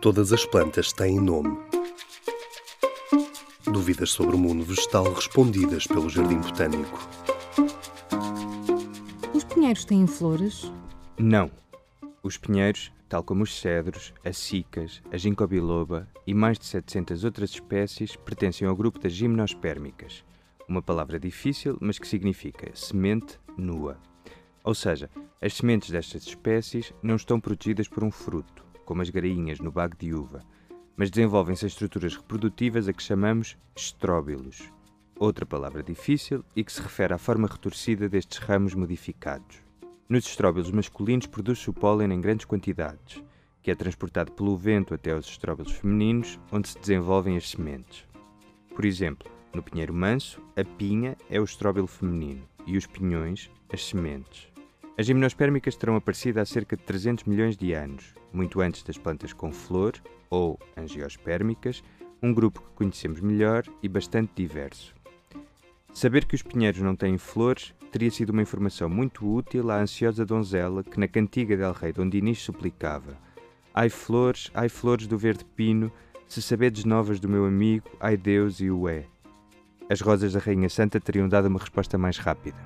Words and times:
Todas 0.00 0.32
as 0.32 0.46
plantas 0.46 0.92
têm 0.92 1.20
nome. 1.20 1.58
Dúvidas 3.64 4.10
sobre 4.10 4.36
o 4.36 4.38
mundo 4.38 4.62
vegetal 4.62 5.12
respondidas 5.12 5.88
pelo 5.88 6.08
Jardim 6.08 6.38
Botânico. 6.38 7.08
Os 9.34 9.42
pinheiros 9.42 9.84
têm 9.84 10.06
flores? 10.06 10.70
Não. 11.18 11.50
Os 12.22 12.36
pinheiros, 12.36 12.92
tal 13.08 13.24
como 13.24 13.42
os 13.42 13.58
cedros, 13.60 14.14
as 14.24 14.38
cicas, 14.38 15.02
a 15.10 15.16
ginkgo 15.16 15.48
biloba 15.48 16.08
e 16.24 16.32
mais 16.32 16.60
de 16.60 16.66
700 16.66 17.24
outras 17.24 17.50
espécies, 17.50 18.14
pertencem 18.14 18.68
ao 18.68 18.76
grupo 18.76 19.00
das 19.00 19.12
gimnospérmicas, 19.12 20.24
uma 20.68 20.80
palavra 20.80 21.18
difícil, 21.18 21.76
mas 21.80 21.98
que 21.98 22.06
significa 22.06 22.70
semente 22.72 23.36
nua. 23.56 23.98
Ou 24.62 24.76
seja, 24.76 25.10
as 25.42 25.54
sementes 25.54 25.90
destas 25.90 26.22
espécies 26.22 26.94
não 27.02 27.16
estão 27.16 27.40
protegidas 27.40 27.88
por 27.88 28.04
um 28.04 28.12
fruto, 28.12 28.67
como 28.88 29.02
as 29.02 29.10
grainhas 29.10 29.60
no 29.60 29.70
bago 29.70 29.94
de 29.98 30.14
uva, 30.14 30.42
mas 30.96 31.10
desenvolvem-se 31.10 31.66
em 31.66 31.68
estruturas 31.68 32.16
reprodutivas 32.16 32.88
a 32.88 32.92
que 32.94 33.02
chamamos 33.02 33.54
estróbilos, 33.76 34.72
outra 35.18 35.44
palavra 35.44 35.82
difícil 35.82 36.42
e 36.56 36.64
que 36.64 36.72
se 36.72 36.80
refere 36.80 37.12
à 37.12 37.18
forma 37.18 37.46
retorcida 37.46 38.08
destes 38.08 38.38
ramos 38.38 38.72
modificados. 38.72 39.58
Nos 40.08 40.24
estróbilos 40.24 40.70
masculinos 40.70 41.26
produz-se 41.26 41.68
o 41.68 41.74
pólen 41.74 42.14
em 42.14 42.18
grandes 42.18 42.46
quantidades, 42.46 43.22
que 43.62 43.70
é 43.70 43.74
transportado 43.74 44.32
pelo 44.32 44.56
vento 44.56 44.94
até 44.94 45.12
aos 45.12 45.26
estróbilos 45.26 45.72
femininos, 45.72 46.40
onde 46.50 46.68
se 46.68 46.78
desenvolvem 46.78 47.36
as 47.36 47.50
sementes. 47.50 48.06
Por 48.74 48.86
exemplo, 48.86 49.30
no 49.52 49.62
pinheiro 49.62 49.92
manso, 49.92 50.40
a 50.56 50.64
pinha 50.64 51.14
é 51.28 51.38
o 51.38 51.44
estróbilo 51.44 51.86
feminino 51.86 52.48
e 52.66 52.78
os 52.78 52.86
pinhões, 52.86 53.50
as 53.70 53.84
sementes. 53.84 54.48
As 54.98 55.06
gimnospérmicas 55.06 55.76
terão 55.76 55.94
aparecido 55.94 56.40
há 56.40 56.44
cerca 56.44 56.76
de 56.76 56.82
300 56.82 57.22
milhões 57.22 57.56
de 57.56 57.72
anos, 57.72 58.12
muito 58.32 58.60
antes 58.60 58.82
das 58.82 58.98
plantas 58.98 59.32
com 59.32 59.52
flor, 59.52 59.92
ou 60.28 60.58
angiospérmicas, 60.76 61.84
um 62.20 62.34
grupo 62.34 62.60
que 62.60 62.74
conhecemos 62.74 63.20
melhor 63.20 63.62
e 63.80 63.88
bastante 63.88 64.32
diverso. 64.34 64.92
Saber 65.94 66.24
que 66.24 66.34
os 66.34 66.42
pinheiros 66.42 66.80
não 66.80 66.96
têm 66.96 67.16
flores 67.16 67.72
teria 67.92 68.10
sido 68.10 68.30
uma 68.30 68.42
informação 68.42 68.90
muito 68.90 69.24
útil 69.24 69.70
à 69.70 69.80
ansiosa 69.80 70.26
donzela 70.26 70.82
que 70.82 70.98
na 70.98 71.06
cantiga 71.06 71.56
del 71.56 71.72
rei 71.72 71.92
Dom 71.92 72.08
Dinis 72.08 72.42
suplicava 72.42 73.16
Ai 73.72 73.88
flores, 73.88 74.50
ai 74.52 74.68
flores 74.68 75.06
do 75.06 75.16
verde 75.16 75.44
pino, 75.44 75.92
se 76.26 76.42
sabedes 76.42 76.84
novas 76.84 77.20
do 77.20 77.28
meu 77.28 77.46
amigo, 77.46 77.88
ai 78.00 78.16
Deus 78.16 78.58
e 78.60 78.68
o 78.68 78.88
é. 78.88 79.04
As 79.88 80.00
rosas 80.00 80.32
da 80.32 80.40
Rainha 80.40 80.68
Santa 80.68 80.98
teriam 80.98 81.28
dado 81.28 81.46
uma 81.46 81.60
resposta 81.60 81.96
mais 81.96 82.18
rápida. 82.18 82.58